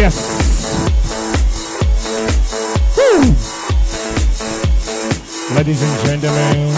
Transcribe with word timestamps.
Yes. 0.00 0.16
Woo. 2.96 3.20
Ladies 5.54 5.82
and 5.82 5.94
gentlemen, 6.06 6.68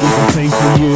we 0.00 0.08
can 0.16 0.28
thing 0.32 0.50
for 0.50 0.72
you. 0.80 0.94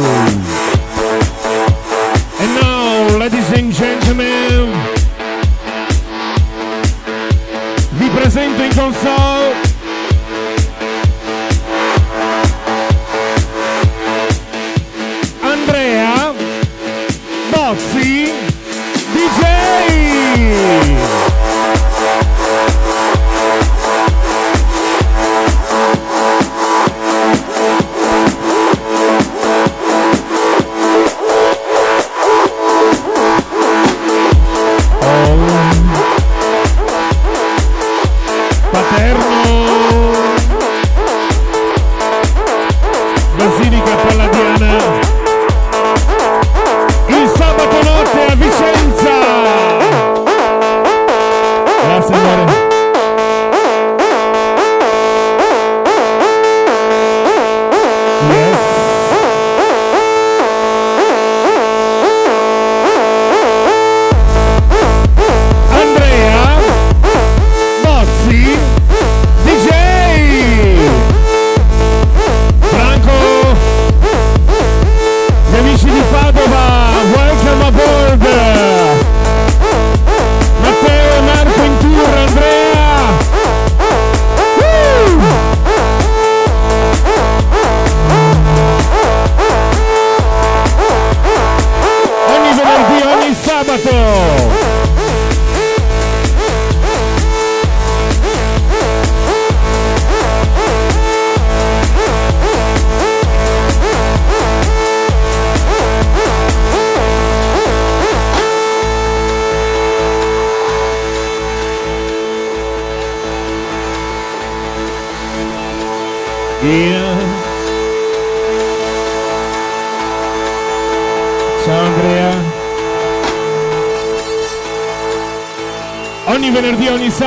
And 2.41 2.49
now, 2.61 3.17
ladies 3.19 3.51
and 3.53 3.71
gentlemen, 3.71 4.73
vi 7.99 8.09
present 8.09 8.59
in 8.59 8.71
console. 8.71 9.22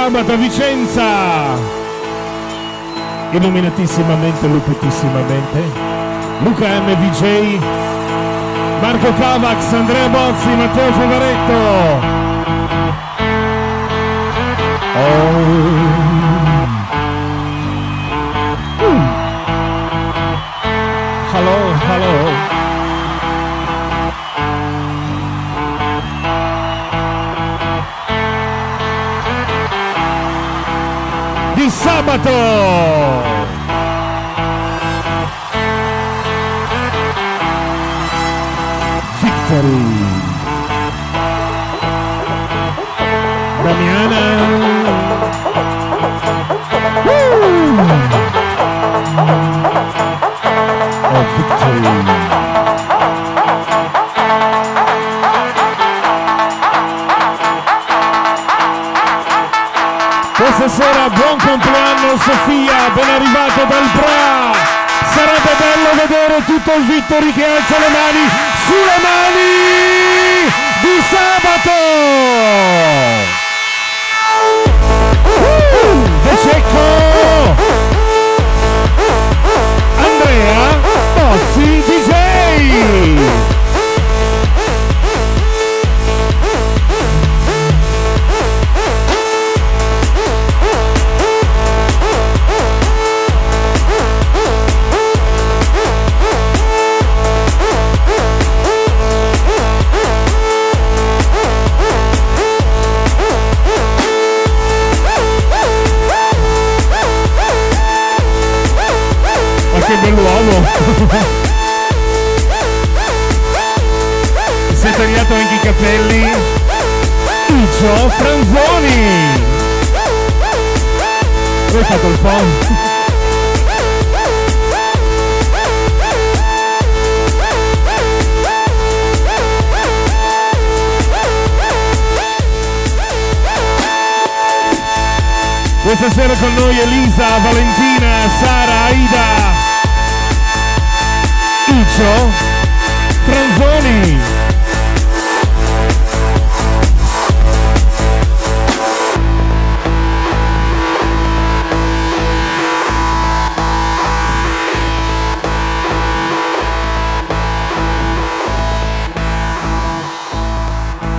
sabato 0.07 0.33
a 0.33 0.37
Vicenza. 0.37 1.03
Illuminatissimamente 3.33 4.47
lupitissimamente 4.47 5.65
Luca 6.45 6.81
MVJ 6.81 7.59
Marco 8.81 9.13
Cavax 9.19 9.73
Andrea 9.73 10.09
Bozzi 10.09 10.49
Matteo 10.57 10.93
Favaretto. 10.93 12.06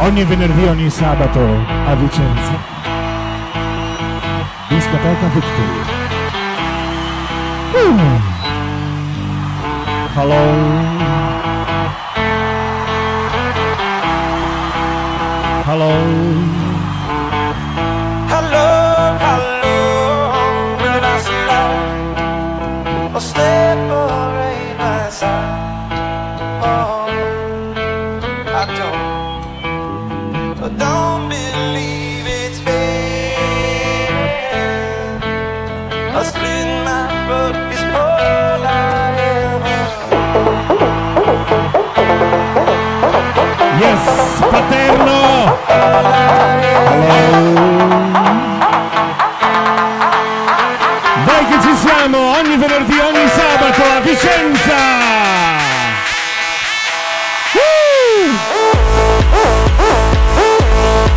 Ogni 0.07 0.23
venerdì, 0.23 0.65
ogni 0.65 0.89
sabato 0.89 1.39
a 1.85 1.93
Vicenza. 1.95 2.75
Discoteca 4.69 5.27
Victory. 5.27 5.95
Uh. 7.73 8.21
Hello. 10.15 10.85
Hello. 15.65 15.95
Hello, 16.59 16.66
Yes, 43.79 43.99
Paterno. 44.49 45.55
Dai 51.25 51.45
che 51.45 51.61
ci 51.61 51.75
siamo 51.75 52.17
ogni 52.37 52.57
venerdì, 52.57 52.97
ogni 52.97 53.29
sabato 53.29 53.83
a 53.83 53.99
Vicenza. 53.99 54.75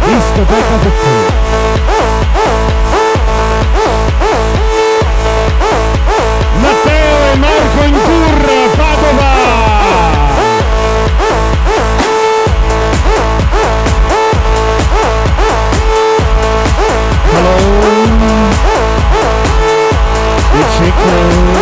Discoteca 0.05 0.77
Victory. 0.83 1.50
The 21.01 21.60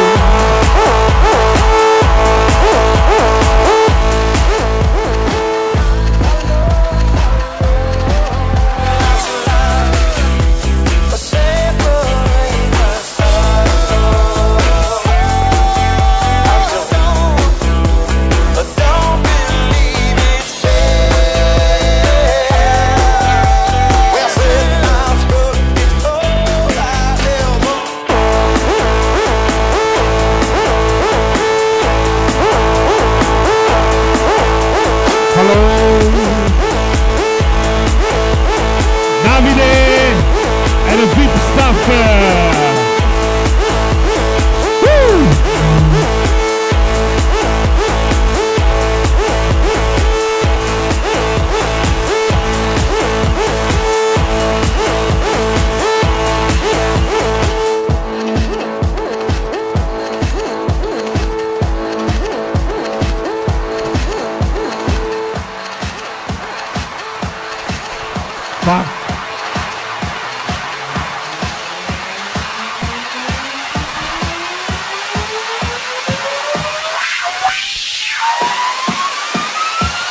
Fa. 68.68 68.84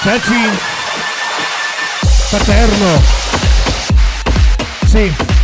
Ceci. 0.01 0.49
Paterno. 2.31 3.01
Sì. 4.85 5.36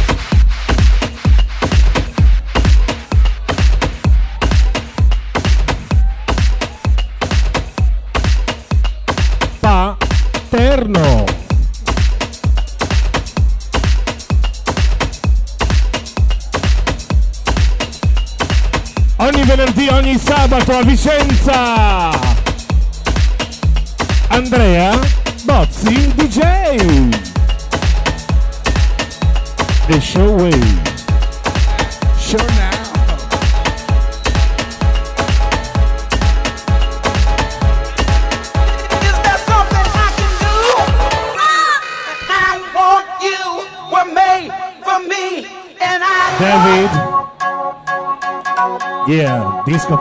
Sabato 20.63 20.77
a 20.77 20.83
Vicenza. 20.83 21.92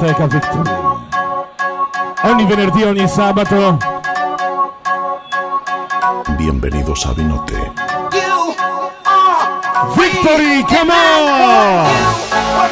Discoteca 0.03 0.27
Victory. 0.27 0.71
Ogni 2.23 2.45
venerdì, 2.45 2.83
ogni 2.83 3.09
sabato. 3.09 3.77
Bienvenidos 6.37 7.07
a 7.07 7.13
Vinote. 7.13 7.73
Victory, 9.95 10.65
come 10.65 10.93
on! 10.93 11.87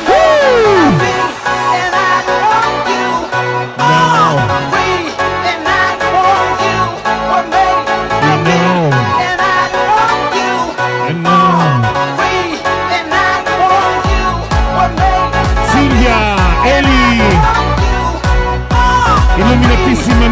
No. 0.06 1.09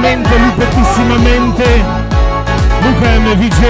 Illuminatissimamente, 0.09 0.38
lupettissimamente, 0.38 1.85
Luca 2.83 3.19
MVJ, 3.21 3.62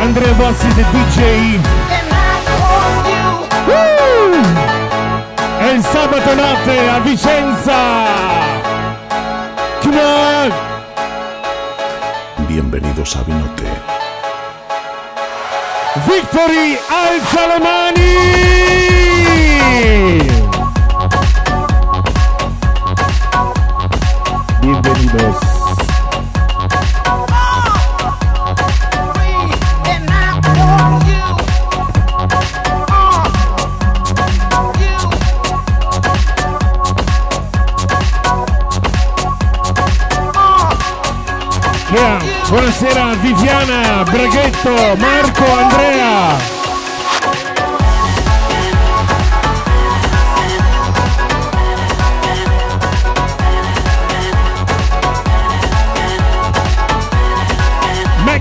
Andrea 0.00 0.32
Bossi 0.34 0.68
the 0.74 0.84
DJ. 0.90 1.58
Woo! 3.66 4.40
È 5.58 5.66
il 5.72 5.84
sabato 5.84 6.34
notte 6.34 6.88
a 6.88 6.98
Vicenza! 7.00 8.06
Come 9.82 10.00
on! 10.00 10.52
Bienvenidos 12.46 13.16
a 13.16 13.22
Vinote. 13.26 13.96
Victory 16.06 16.78
alza 16.88 17.46
le 17.46 17.58
mani! 17.58 17.98
Unidos. 25.12 25.36
Buonasera 42.50 43.14
Viviana, 43.22 44.04
Breghetto, 44.04 44.96
Marco, 44.98 45.44
Andrea. 45.58 46.57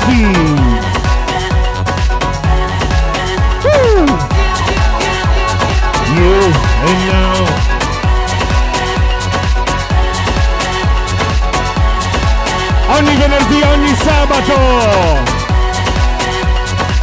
Funky. 0.07 0.23
you 6.15 6.37
and 6.87 6.99
you. 7.07 7.25
Ogni 12.95 13.15
venerdì, 13.15 13.61
ogni 13.73 13.95
sabato. 13.95 14.57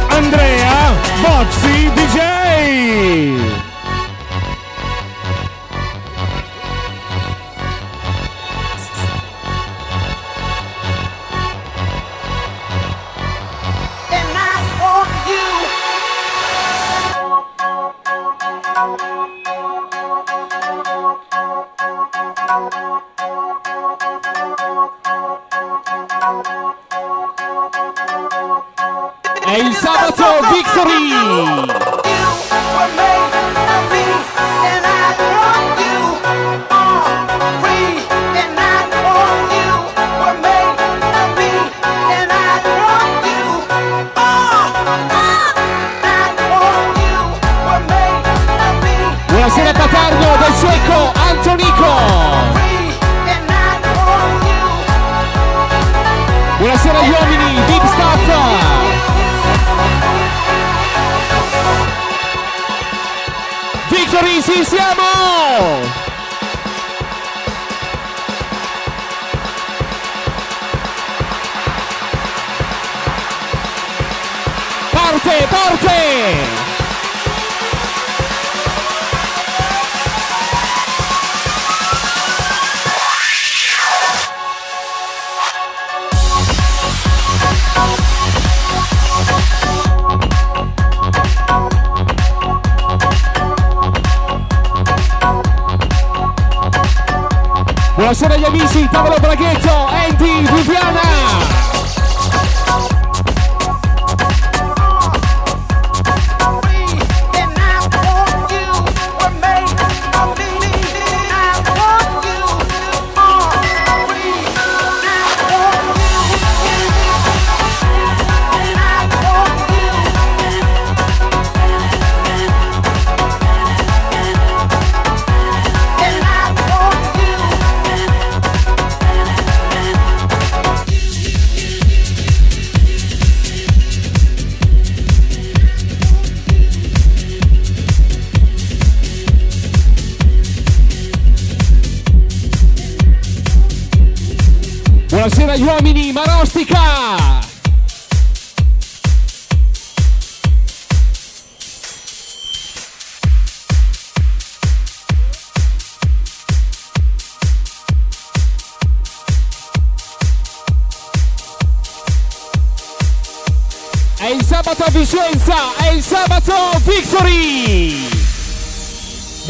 Andrea 0.07 0.93
Bozzi 1.21 1.91
DJ. 1.93 3.64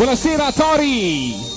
Francina 0.06 0.52
Tori. 0.52 1.55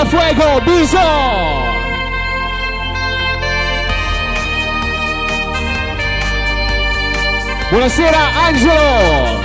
Nicola 0.00 0.06
Fuego, 0.06 0.60
Biso! 0.62 0.98
Buonasera 7.70 8.46
Angelo! 8.46 9.39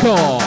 Hardcore. 0.00 0.39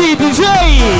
Recife, 0.00 0.32
vem! 0.32 0.99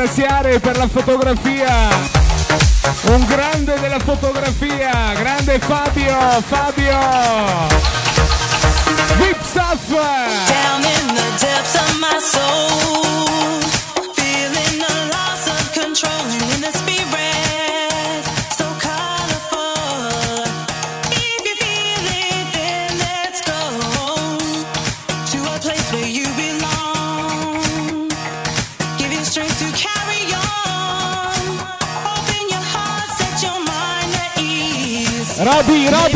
ringraziare 0.00 0.58
per 0.60 0.78
la 0.78 0.88
fotografia. 0.88 1.88
Un 3.08 3.26
grande 3.26 3.78
della 3.80 3.98
fotografia, 3.98 5.12
grande 5.14 5.58
Fabio, 5.58 6.16
Fabio. 6.46 6.98
Vip 9.18 9.42
Staff. 9.42 9.88
Down 9.88 10.84
in 10.84 11.14
the 11.14 11.30
depths 11.38 11.74
of 11.74 11.98
my 11.98 12.18
soul. 12.18 13.29
Rabbi, 35.60 35.90
Rabbi. 35.90 36.09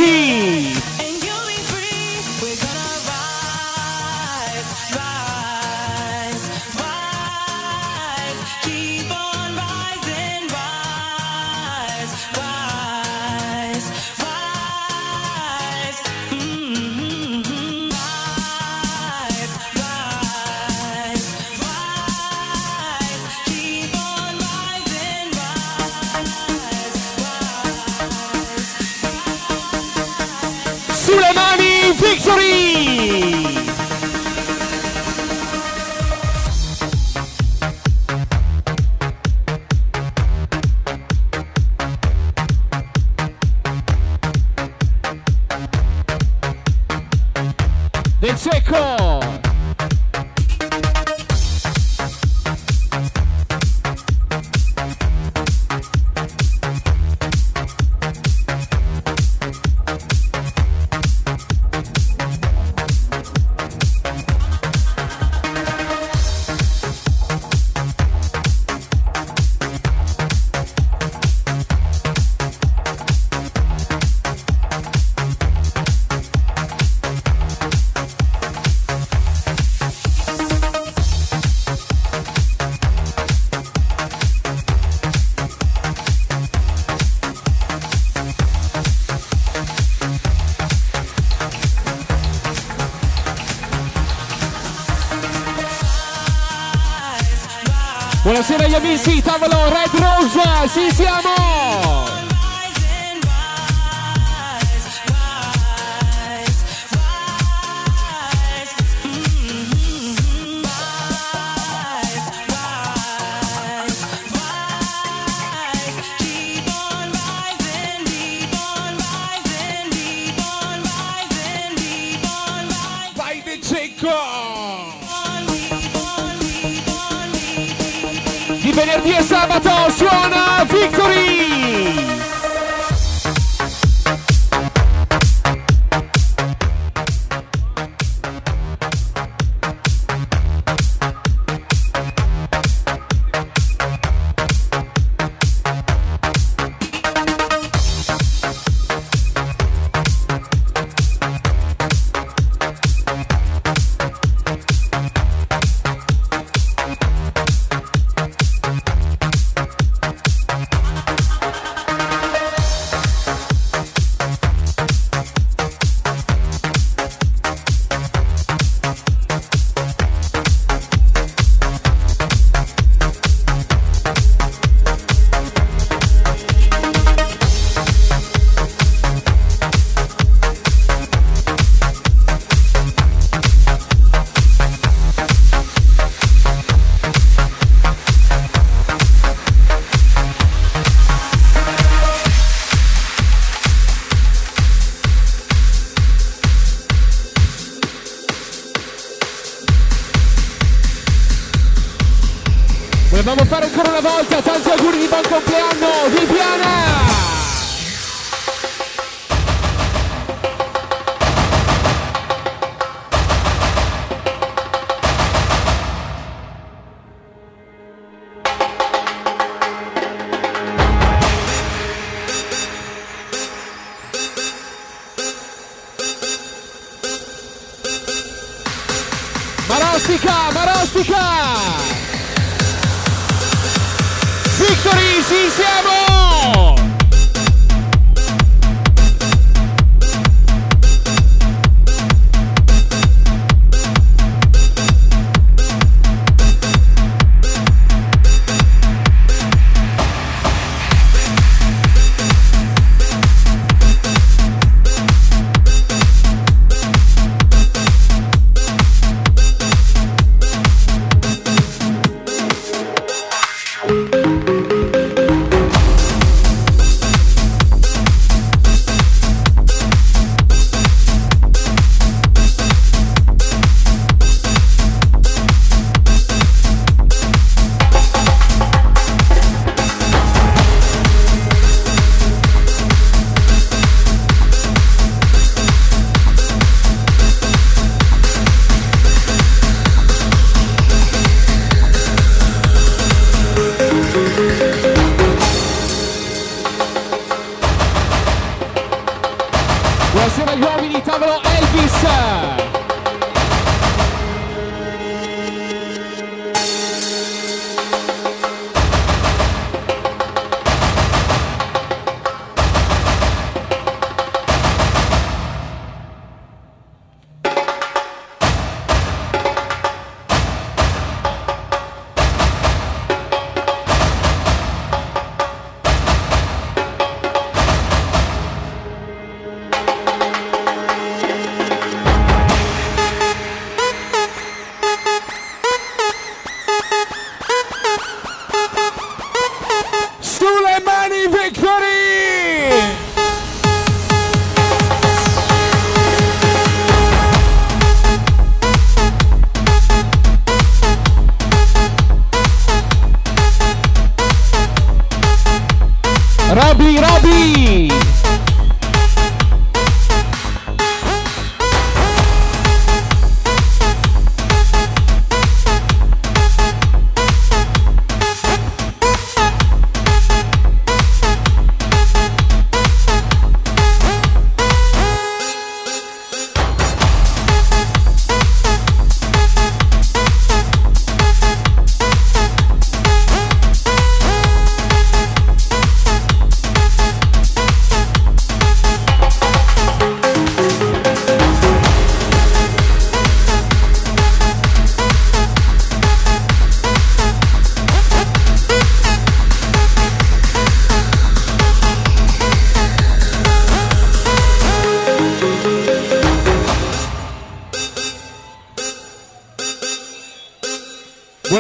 sì, 98.98 99.20
tavolo 99.22 99.68
Red 99.68 99.90
Rose, 99.98 100.68
ci 100.68 100.94
siamo! 100.94 101.63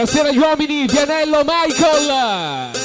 Buonasera 0.04 0.28
agli 0.28 0.38
uomini, 0.38 0.84
Vianello 0.86 1.44
Michael! 1.46 2.83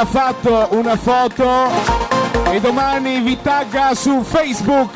ha 0.00 0.06
fatto 0.06 0.68
una 0.70 0.96
foto 0.96 1.68
e 2.50 2.58
domani 2.58 3.20
vi 3.20 3.38
tagga 3.42 3.94
su 3.94 4.22
Facebook. 4.22 4.94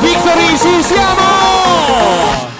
Victory, 0.00 0.58
ci 0.58 0.82
siamo! 0.82 2.53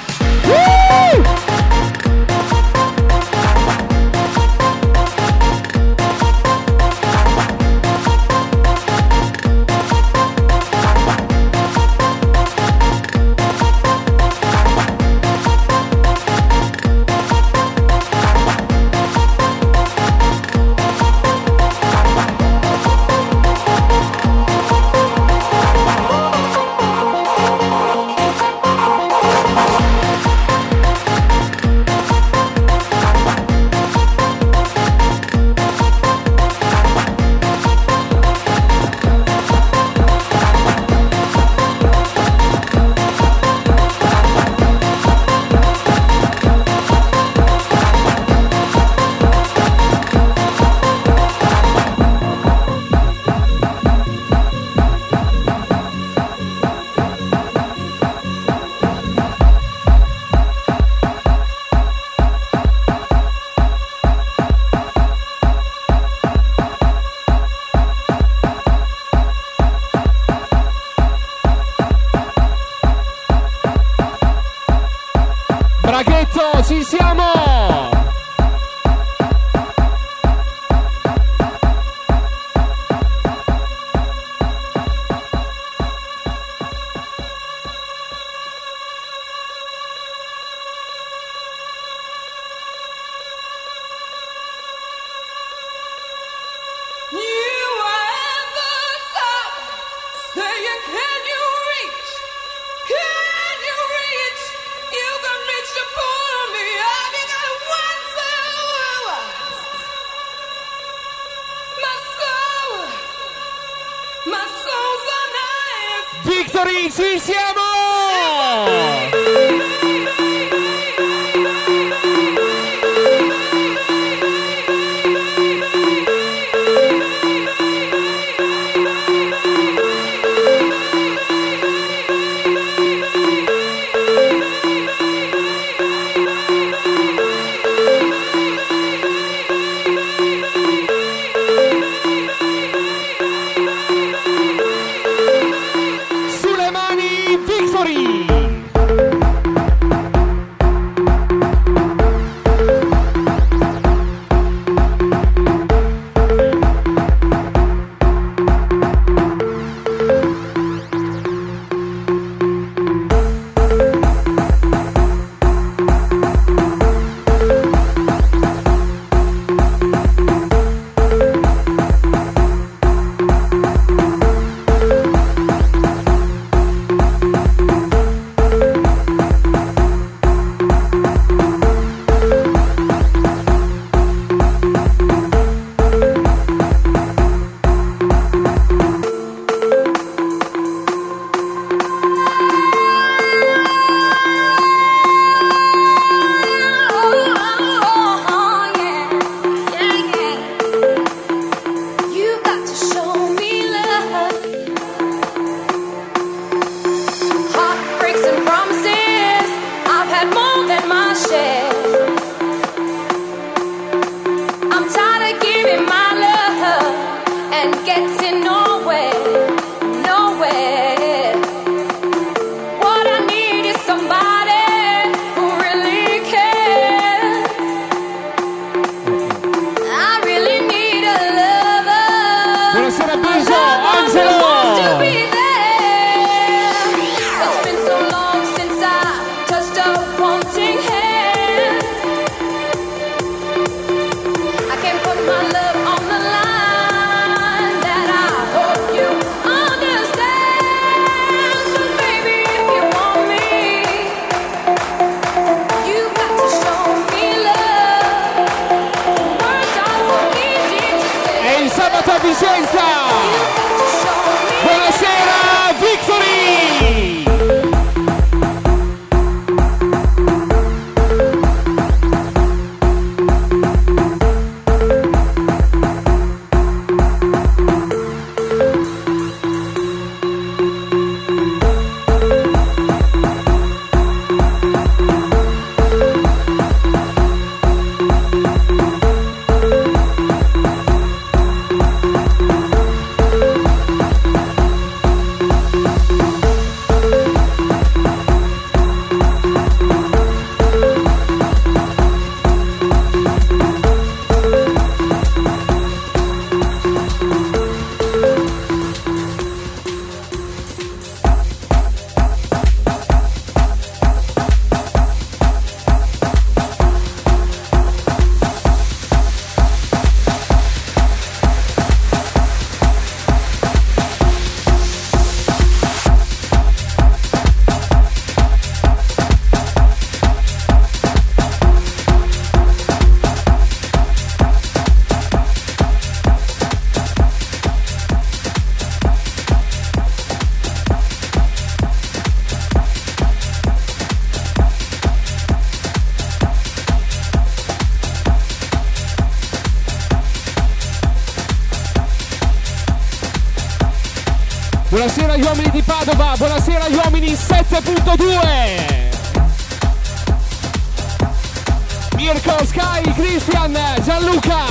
Mirko, 362.17 362.65
Sky, 362.65 363.03
Christian, 363.15 363.75
Gianluca. 364.05 364.67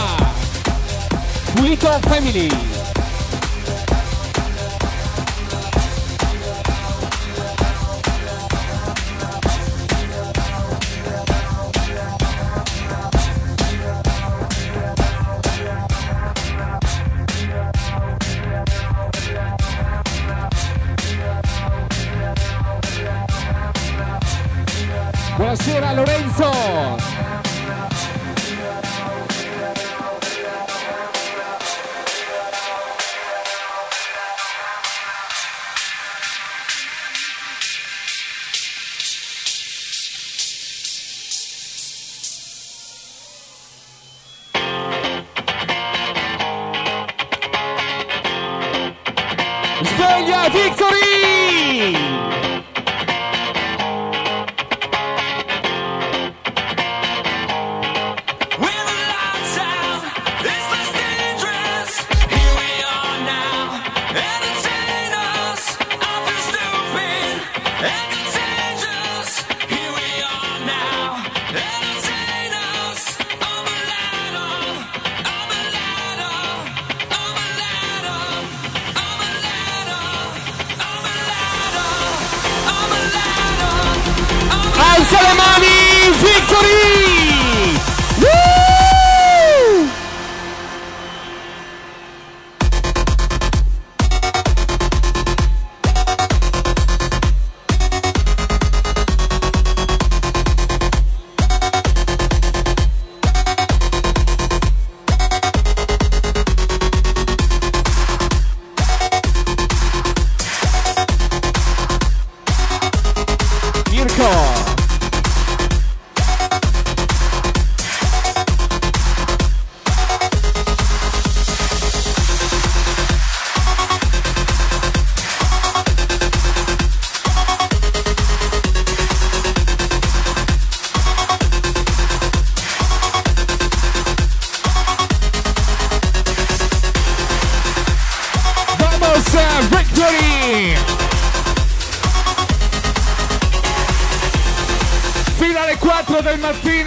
Pulito 1.55 1.99
Family. 2.07 2.72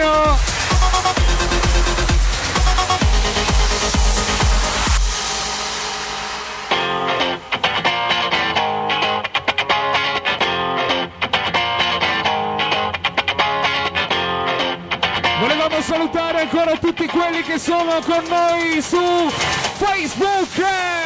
Mattino! 0.07 0.39
Volevamo 15.41 15.81
salutare 15.81 16.41
ancora 16.43 16.77
tutti 16.77 17.07
quelli 17.07 17.43
che 17.43 17.59
sono 17.59 18.01
con 18.05 18.25
noi 18.29 18.81
su 18.81 19.31
Facebook! 19.79 21.06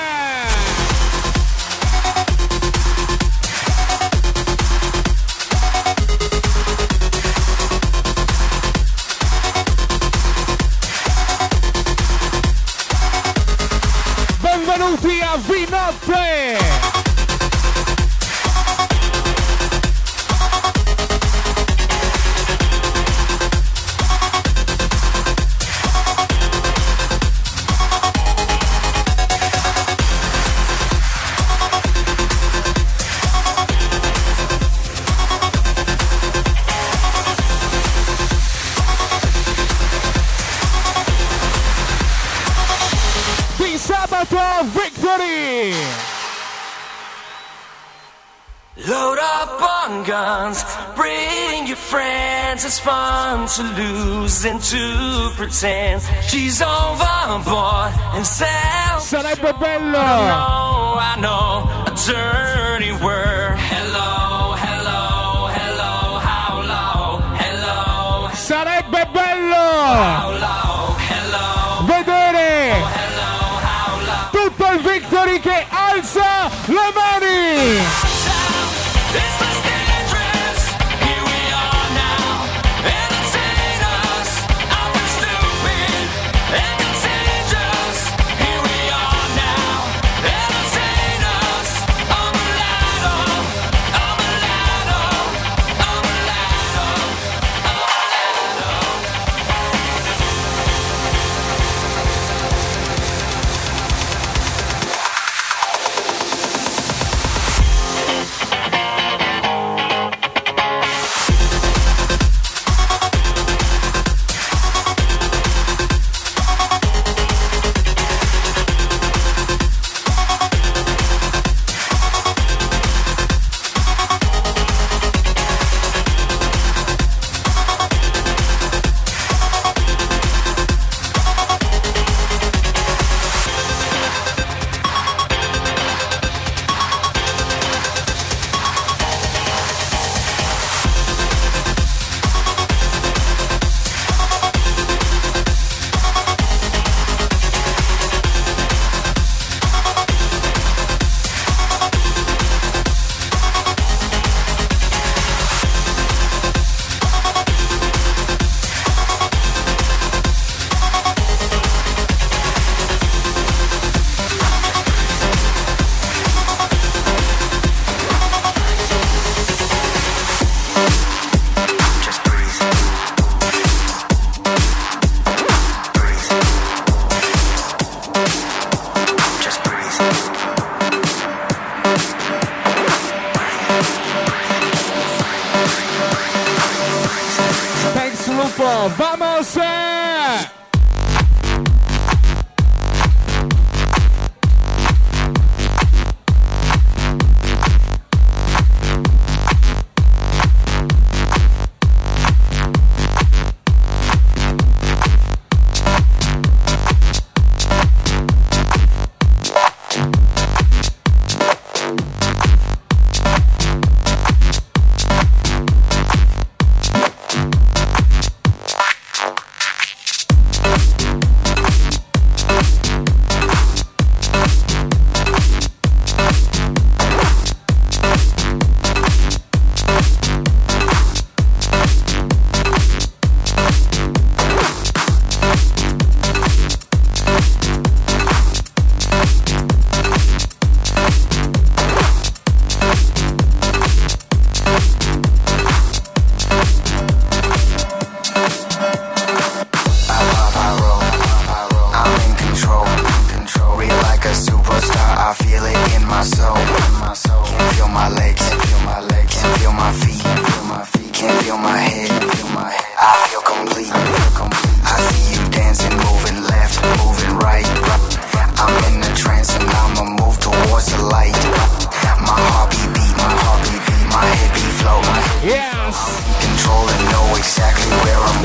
To 53.57 53.63
lose 53.63 54.45
and 54.45 54.61
to 54.63 55.31
pretend 55.37 56.01
she's 56.29 56.63
overboard 56.63 57.93
and 58.15 58.25
self. 58.25 59.03
Sarebbe 59.03 59.53
bello! 59.59 59.91
know, 59.91 60.99
I 61.01 61.17
know, 61.19 61.67
a 61.87 61.91
dirty 62.07 62.93
word. 63.03 63.57
Hello, 63.59 64.55
hello, 64.55 65.49
hello, 65.59 66.19
how 66.21 66.61
low? 66.63 67.19
Hello, 67.43 68.29
Sarebbe 68.35 69.05
bello! 69.13 69.67
how 70.15 70.31
low? 70.31 70.95
Hello, 71.11 71.87
Vedere 71.87 72.71
hello, 72.71 73.33
how 73.67 73.99
low? 74.07 74.31
tutto 74.31 74.73
il 74.75 74.81
Victory 74.81 75.41
che 75.41 75.67
alza 75.71 76.49
le 76.67 76.93
mani! 76.95 78.10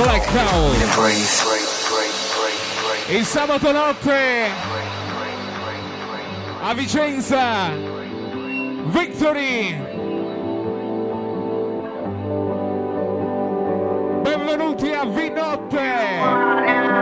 Black 0.06 0.32
Town. 0.32 0.72
Il 3.08 3.26
sabato 3.26 3.72
notte 3.72 4.51
a 6.62 6.74
Vicenza. 6.76 7.72
Victory. 8.86 9.76
Benvenuti 14.22 14.91
a 14.91 15.06
Vinotte. 15.06 16.94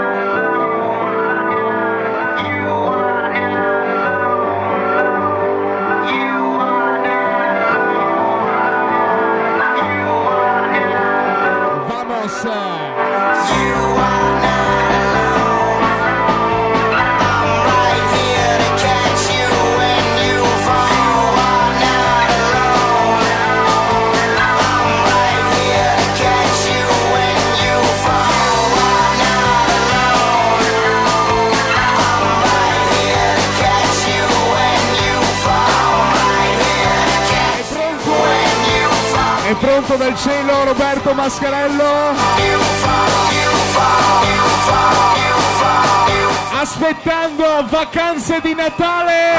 Santo 39.85 39.97
del 39.97 40.15
Cielo 40.17 40.63
Roberto 40.63 41.13
Mascherello. 41.13 42.13
Aspettando 46.57 47.65
vacanze 47.69 48.39
di 48.41 48.53
Natale. 48.53 49.35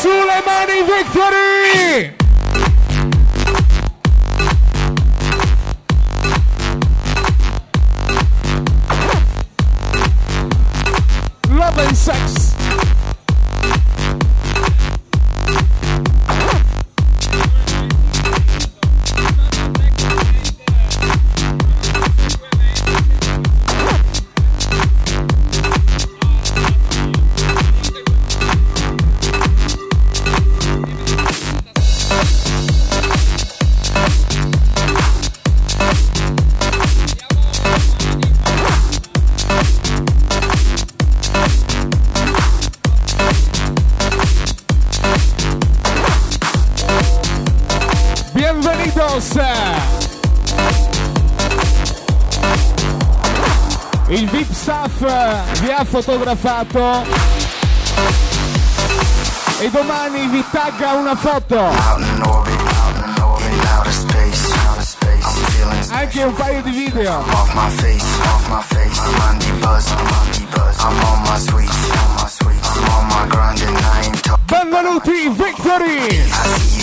Sulle 0.00 0.42
mani 0.44 0.82
Victory! 0.82 2.16
Love 11.50 11.78
and 11.78 11.94
sex. 11.94 12.47
fotografato 55.88 57.02
e 59.58 59.70
domani 59.70 60.26
vi 60.28 60.44
tagga 60.50 60.92
una 60.92 61.16
foto. 61.16 61.70
Anche 65.90 66.22
un 66.22 66.34
paio 66.34 66.62
di 66.62 66.70
video. 66.70 67.24
Benvenuti 74.44 75.28
Victory! 75.30 76.77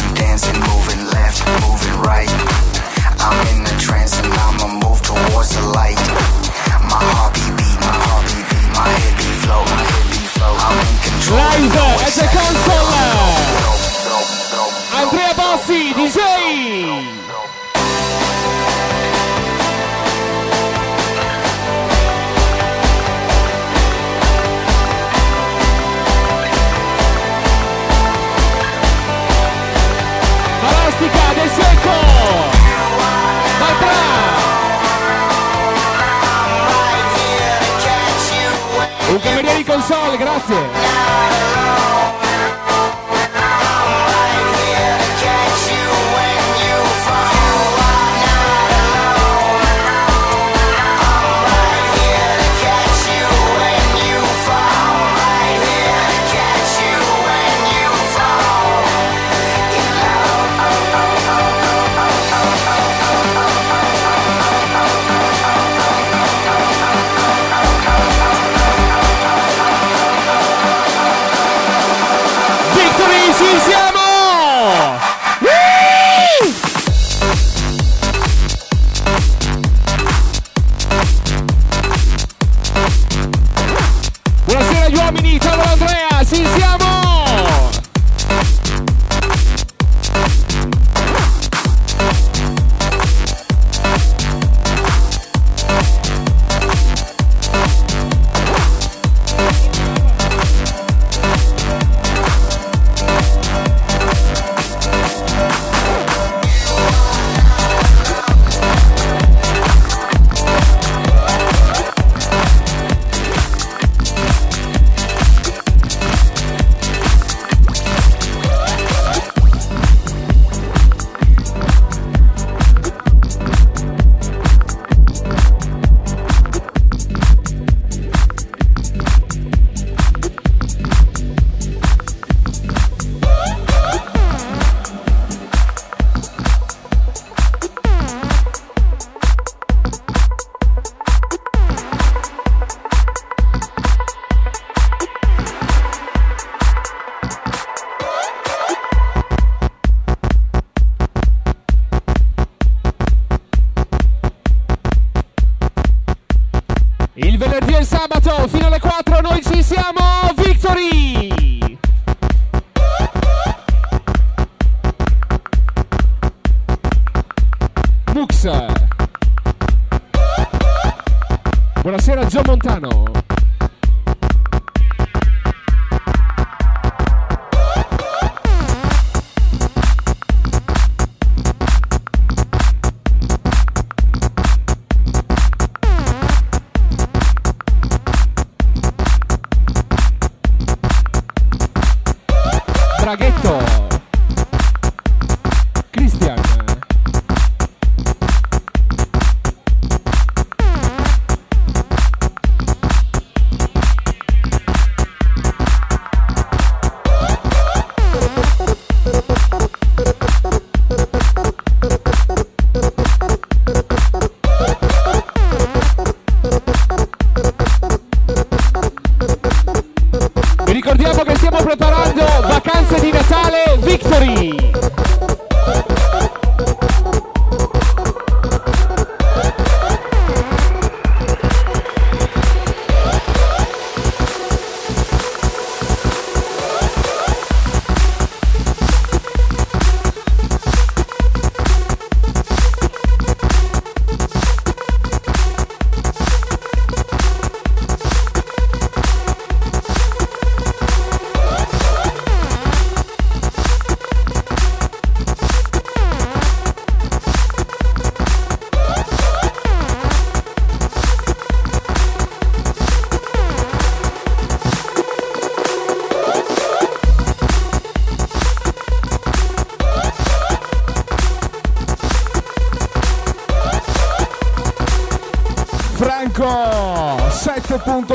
Milano 172.76 173.05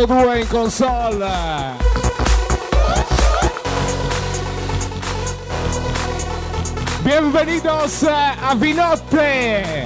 102 0.06 0.40
in 0.40 0.46
console. 0.46 1.28
Bienvenidos 7.02 8.04
a 8.04 8.54
Vinotte! 8.54 9.84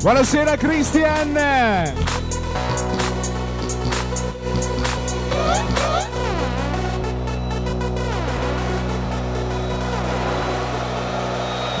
Buonasera 0.00 0.56
Christian! 0.56 1.34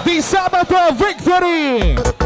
Di 0.02 0.20
sabato 0.20 0.76
Victory! 0.96 2.21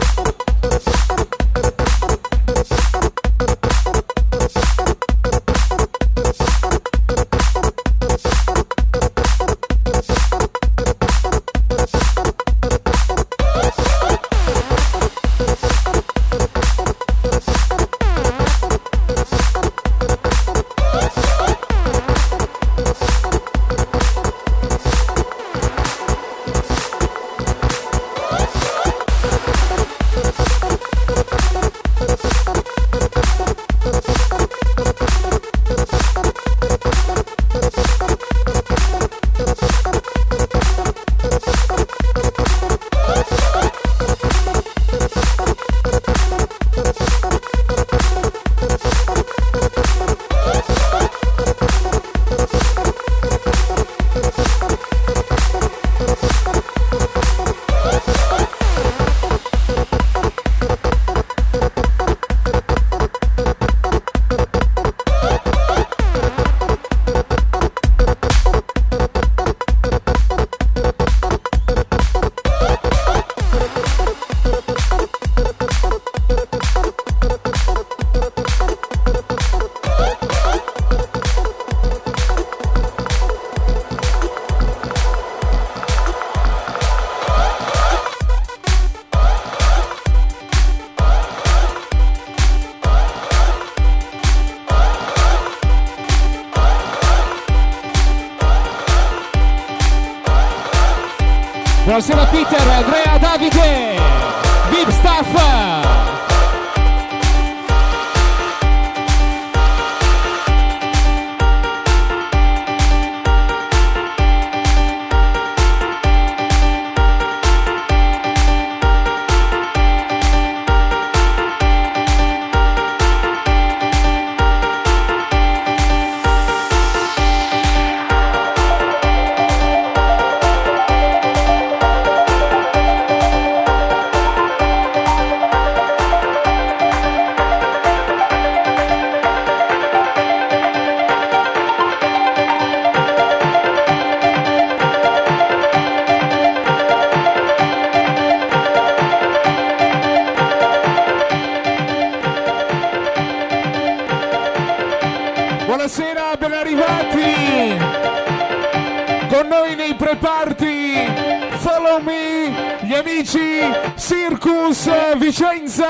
Amici 163.17 163.63
Circus 163.97 164.91
Vicenza. 165.19 165.87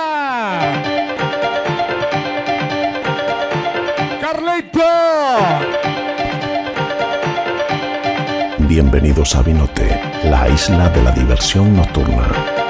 Carletto. 4.20 4.80
Bienvenidos 8.58 9.34
a 9.34 9.42
Vinote, 9.42 10.00
la 10.24 10.48
isla 10.48 10.88
de 10.90 11.02
la 11.02 11.10
diversión 11.10 11.74
nocturna. 11.74 12.28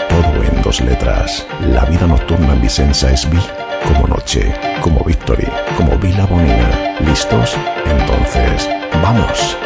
Todo 0.08 0.42
en 0.42 0.62
dos 0.62 0.80
letras. 0.80 1.46
La 1.60 1.84
vida 1.84 2.06
nocturna 2.06 2.54
en 2.54 2.62
Vicenza 2.62 3.10
es 3.12 3.28
Vi 3.28 3.40
como 3.86 4.06
noche, 4.08 4.54
como 4.80 5.04
Victory, 5.04 5.48
como 5.76 5.98
Vila 5.98 6.24
Bonina. 6.24 6.96
¿Listos? 7.00 7.56
Entonces, 7.84 8.70
¡vamos! 9.02 9.65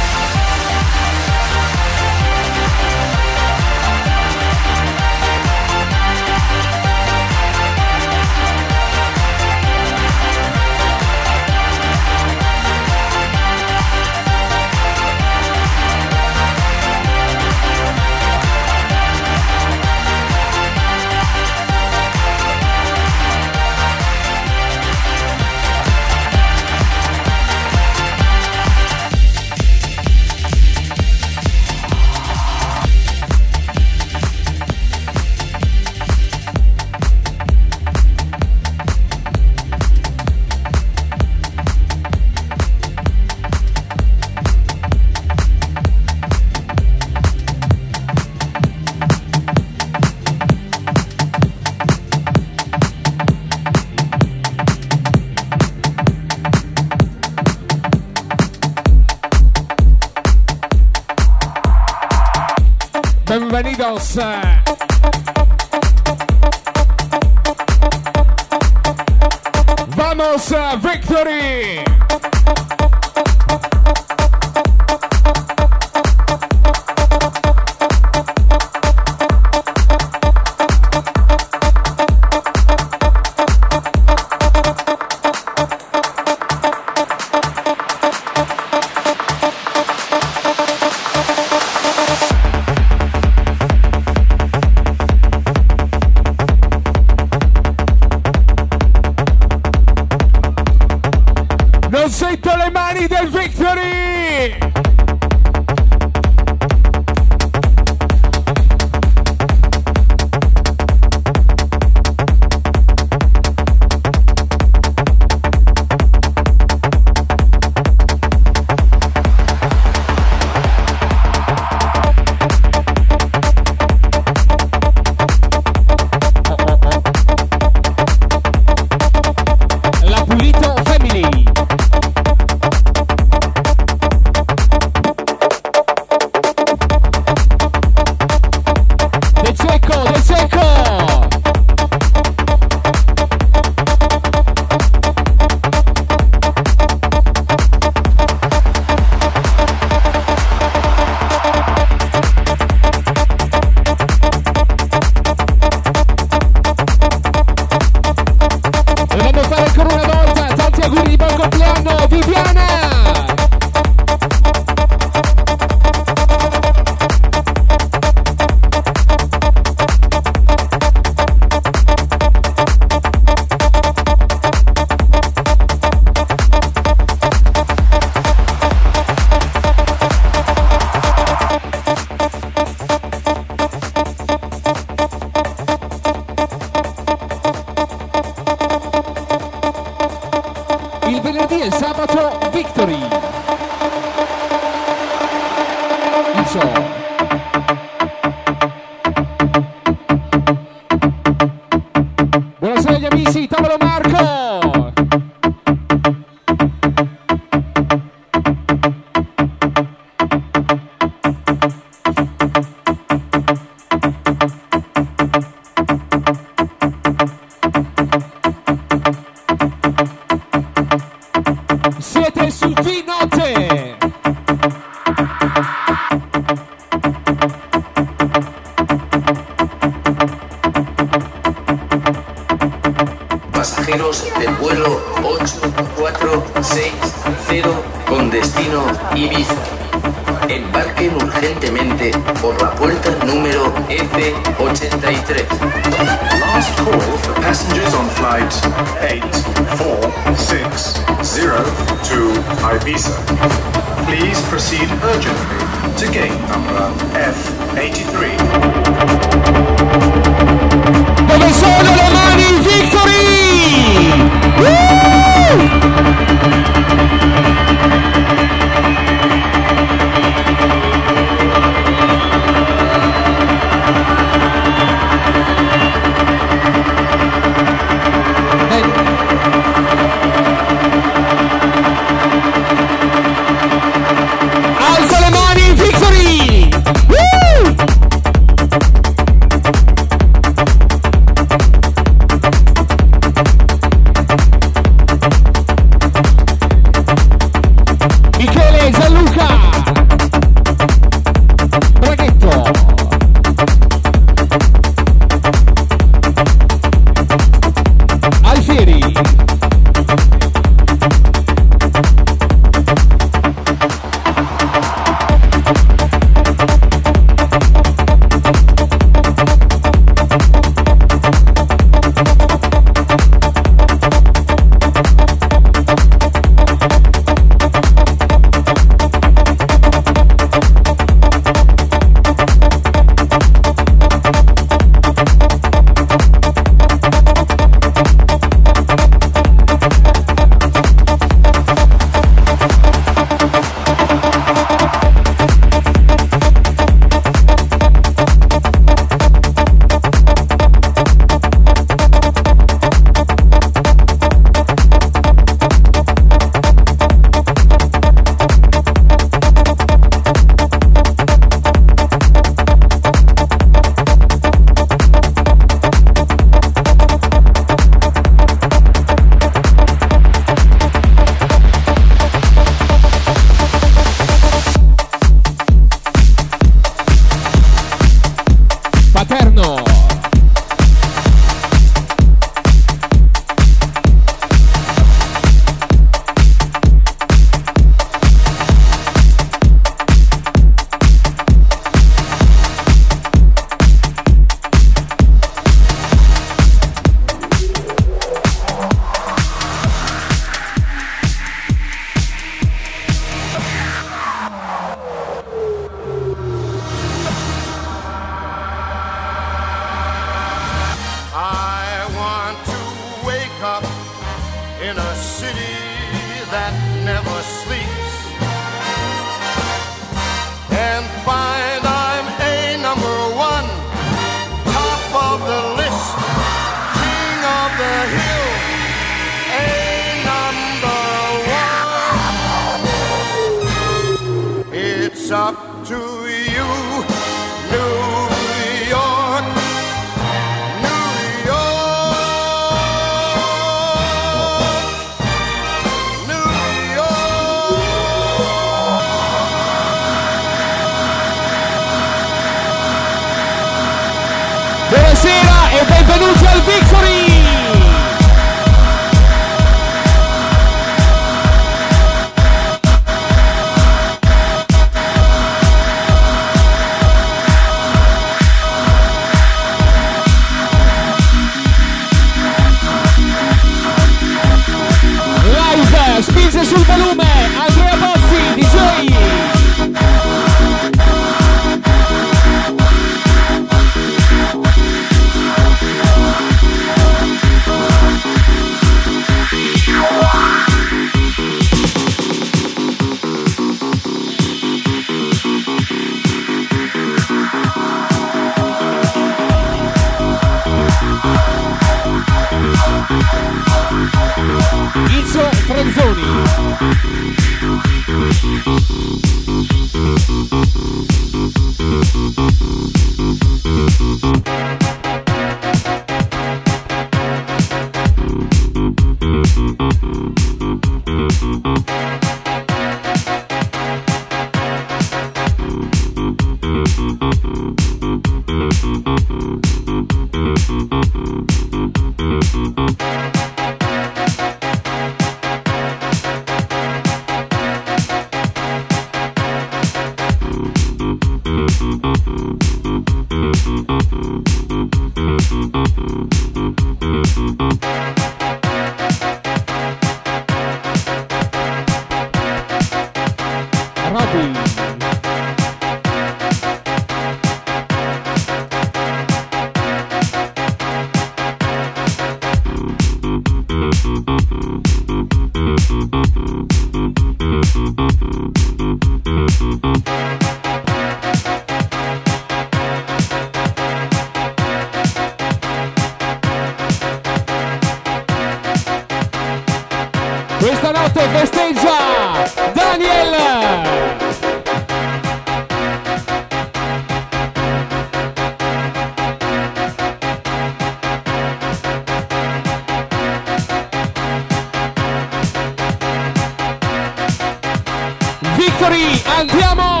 Victory, 598.61 599.19
andiamo! 599.25 600.00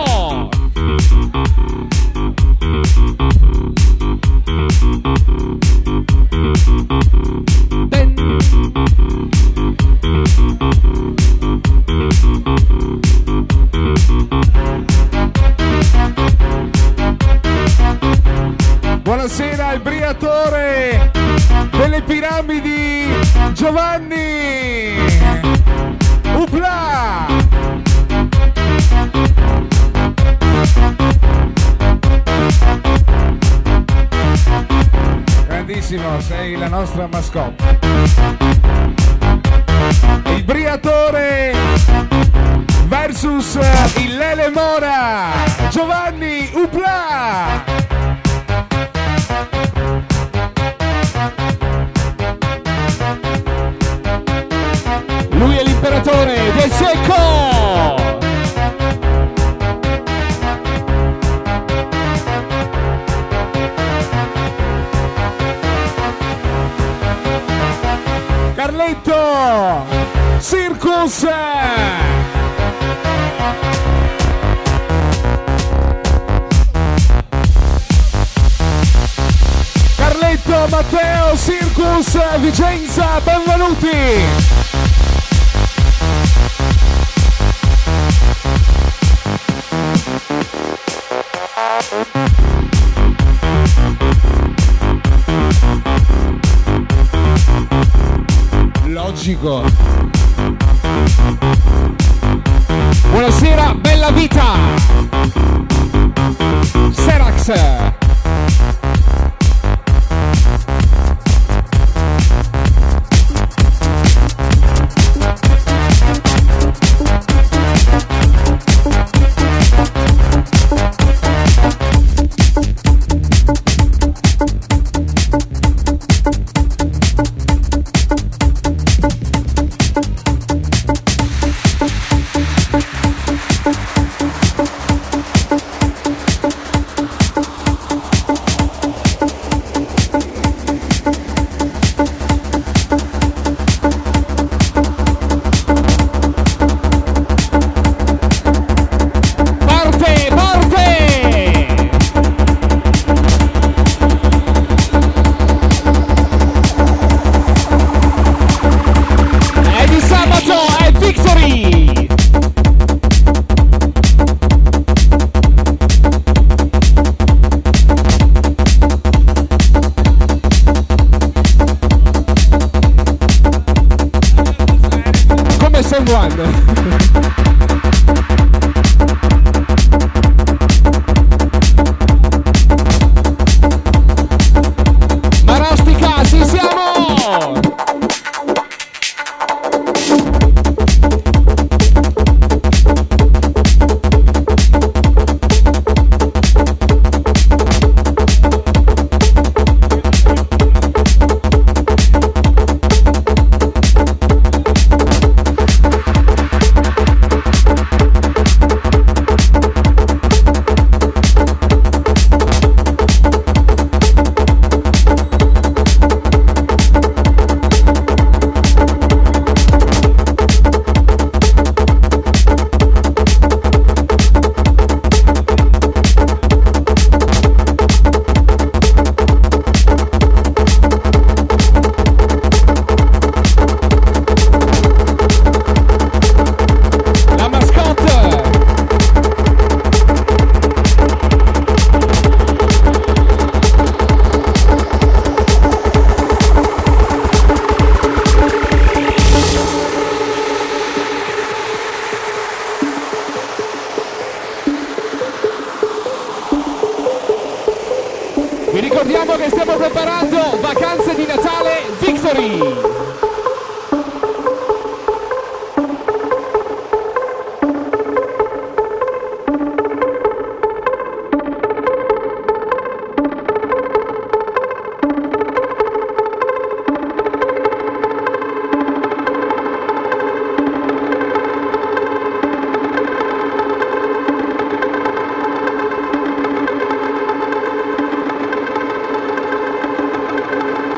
Go. 37.31 37.60